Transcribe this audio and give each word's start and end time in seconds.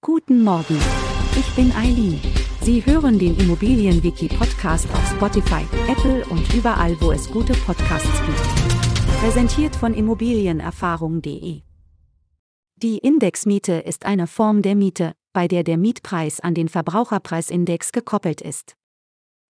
Guten 0.00 0.44
Morgen. 0.44 0.78
Ich 1.36 1.56
bin 1.56 1.72
Eileen. 1.72 2.20
Sie 2.62 2.86
hören 2.86 3.18
den 3.18 3.36
Immobilienwiki-Podcast 3.36 4.88
auf 4.92 5.10
Spotify, 5.10 5.64
Apple 5.90 6.24
und 6.26 6.54
überall, 6.54 6.96
wo 7.00 7.10
es 7.10 7.28
gute 7.28 7.52
Podcasts 7.52 8.22
gibt. 8.24 9.18
Präsentiert 9.20 9.74
von 9.74 9.94
Immobilienerfahrung.de. 9.94 11.62
Die 12.76 12.98
Indexmiete 12.98 13.72
ist 13.72 14.06
eine 14.06 14.28
Form 14.28 14.62
der 14.62 14.76
Miete, 14.76 15.14
bei 15.32 15.48
der 15.48 15.64
der 15.64 15.76
Mietpreis 15.76 16.38
an 16.38 16.54
den 16.54 16.68
Verbraucherpreisindex 16.68 17.90
gekoppelt 17.90 18.40
ist. 18.40 18.76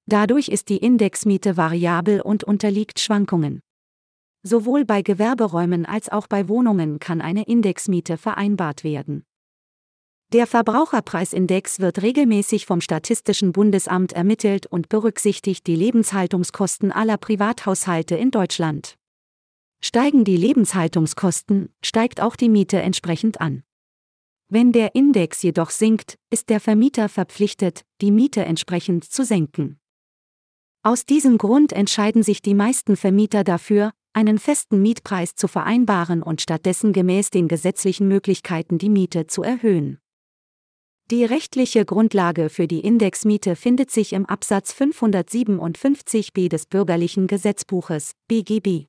Dadurch 0.06 0.48
ist 0.48 0.70
die 0.70 0.78
Indexmiete 0.78 1.58
variabel 1.58 2.22
und 2.22 2.42
unterliegt 2.42 3.00
Schwankungen. 3.00 3.60
Sowohl 4.42 4.86
bei 4.86 5.02
Gewerberäumen 5.02 5.84
als 5.84 6.08
auch 6.08 6.26
bei 6.26 6.48
Wohnungen 6.48 7.00
kann 7.00 7.20
eine 7.20 7.42
Indexmiete 7.42 8.16
vereinbart 8.16 8.82
werden. 8.82 9.24
Der 10.34 10.46
Verbraucherpreisindex 10.46 11.80
wird 11.80 12.02
regelmäßig 12.02 12.66
vom 12.66 12.82
Statistischen 12.82 13.52
Bundesamt 13.52 14.12
ermittelt 14.12 14.66
und 14.66 14.90
berücksichtigt 14.90 15.66
die 15.66 15.74
Lebenshaltungskosten 15.74 16.92
aller 16.92 17.16
Privathaushalte 17.16 18.14
in 18.14 18.30
Deutschland. 18.30 18.96
Steigen 19.80 20.24
die 20.24 20.36
Lebenshaltungskosten, 20.36 21.72
steigt 21.82 22.20
auch 22.20 22.36
die 22.36 22.50
Miete 22.50 22.78
entsprechend 22.82 23.40
an. 23.40 23.62
Wenn 24.50 24.72
der 24.72 24.94
Index 24.94 25.42
jedoch 25.42 25.70
sinkt, 25.70 26.18
ist 26.28 26.50
der 26.50 26.60
Vermieter 26.60 27.08
verpflichtet, 27.08 27.86
die 28.02 28.10
Miete 28.10 28.44
entsprechend 28.44 29.04
zu 29.04 29.24
senken. 29.24 29.80
Aus 30.82 31.06
diesem 31.06 31.38
Grund 31.38 31.72
entscheiden 31.72 32.22
sich 32.22 32.42
die 32.42 32.54
meisten 32.54 32.96
Vermieter 32.96 33.44
dafür, 33.44 33.92
einen 34.12 34.38
festen 34.38 34.82
Mietpreis 34.82 35.36
zu 35.36 35.48
vereinbaren 35.48 36.22
und 36.22 36.42
stattdessen 36.42 36.92
gemäß 36.92 37.30
den 37.30 37.48
gesetzlichen 37.48 38.08
Möglichkeiten 38.08 38.76
die 38.76 38.90
Miete 38.90 39.26
zu 39.26 39.42
erhöhen. 39.42 39.98
Die 41.10 41.24
rechtliche 41.24 41.86
Grundlage 41.86 42.50
für 42.50 42.68
die 42.68 42.80
Indexmiete 42.80 43.56
findet 43.56 43.90
sich 43.90 44.12
im 44.12 44.26
Absatz 44.26 44.74
557b 44.74 46.50
des 46.50 46.66
Bürgerlichen 46.66 47.26
Gesetzbuches 47.26 48.12
BGB. 48.28 48.88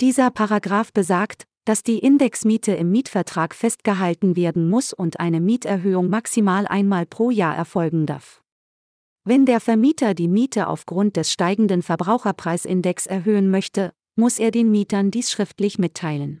Dieser 0.00 0.30
Paragraph 0.30 0.94
besagt, 0.94 1.44
dass 1.66 1.82
die 1.82 1.98
Indexmiete 1.98 2.72
im 2.72 2.90
Mietvertrag 2.90 3.54
festgehalten 3.54 4.34
werden 4.34 4.70
muss 4.70 4.94
und 4.94 5.20
eine 5.20 5.42
Mieterhöhung 5.42 6.08
maximal 6.08 6.66
einmal 6.66 7.04
pro 7.04 7.28
Jahr 7.30 7.54
erfolgen 7.54 8.06
darf. 8.06 8.40
Wenn 9.24 9.44
der 9.44 9.60
Vermieter 9.60 10.14
die 10.14 10.28
Miete 10.28 10.68
aufgrund 10.68 11.16
des 11.16 11.30
steigenden 11.30 11.82
Verbraucherpreisindex 11.82 13.04
erhöhen 13.04 13.50
möchte, 13.50 13.92
muss 14.14 14.38
er 14.38 14.52
den 14.52 14.70
Mietern 14.70 15.10
dies 15.10 15.30
schriftlich 15.30 15.78
mitteilen. 15.78 16.40